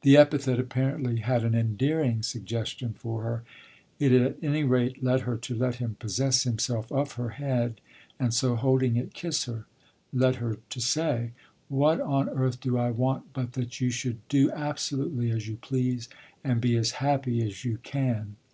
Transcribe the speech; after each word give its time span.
The 0.00 0.16
epithet 0.16 0.58
apparently 0.58 1.16
had 1.16 1.44
an 1.44 1.54
endearing 1.54 2.22
suggestion 2.22 2.94
for 2.94 3.24
her; 3.24 3.42
it 3.98 4.10
at 4.10 4.38
any 4.42 4.64
rate 4.64 5.04
led 5.04 5.20
her 5.28 5.36
to 5.36 5.54
let 5.54 5.74
him 5.74 5.96
possess 5.98 6.44
himself 6.44 6.90
of 6.90 7.12
her 7.20 7.28
head 7.36 7.82
and, 8.18 8.32
so 8.32 8.56
holding 8.56 8.96
it, 8.96 9.12
kiss 9.12 9.44
her 9.44 9.66
led 10.14 10.36
her 10.36 10.60
to 10.70 10.80
say: 10.80 11.32
"What 11.68 12.00
on 12.00 12.30
earth 12.30 12.58
do 12.58 12.78
I 12.78 12.90
want 12.90 13.34
but 13.34 13.52
that 13.52 13.82
you 13.82 13.90
should 13.90 14.26
do 14.28 14.50
absolutely 14.50 15.30
as 15.30 15.46
you 15.46 15.56
please 15.56 16.08
and 16.42 16.58
be 16.58 16.74
as 16.78 16.92
happy 16.92 17.42
as 17.46 17.66
you 17.66 17.76
can?" 17.82 18.36